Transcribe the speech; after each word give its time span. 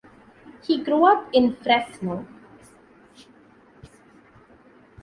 He 0.63 0.83
grew 0.83 1.05
up 1.05 1.29
in 1.31 1.53
Fresno. 1.57 2.25